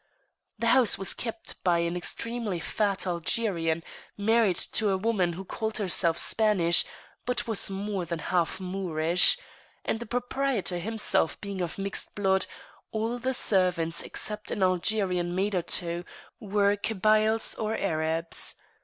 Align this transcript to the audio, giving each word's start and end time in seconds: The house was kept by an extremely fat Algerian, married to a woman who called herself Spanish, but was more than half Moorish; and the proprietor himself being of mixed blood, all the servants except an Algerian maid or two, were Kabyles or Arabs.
The 0.57 0.65
house 0.73 0.97
was 0.97 1.13
kept 1.13 1.63
by 1.63 1.77
an 1.77 1.95
extremely 1.95 2.59
fat 2.59 3.05
Algerian, 3.05 3.83
married 4.17 4.55
to 4.73 4.89
a 4.89 4.97
woman 4.97 5.33
who 5.33 5.45
called 5.45 5.77
herself 5.77 6.17
Spanish, 6.17 6.83
but 7.23 7.45
was 7.45 7.69
more 7.69 8.03
than 8.05 8.17
half 8.17 8.59
Moorish; 8.59 9.37
and 9.85 9.99
the 9.99 10.07
proprietor 10.07 10.79
himself 10.79 11.39
being 11.39 11.61
of 11.61 11.77
mixed 11.77 12.15
blood, 12.15 12.47
all 12.91 13.19
the 13.19 13.35
servants 13.35 14.01
except 14.01 14.49
an 14.49 14.63
Algerian 14.63 15.35
maid 15.35 15.53
or 15.53 15.61
two, 15.61 16.03
were 16.39 16.75
Kabyles 16.75 17.53
or 17.59 17.77
Arabs. 17.77 18.55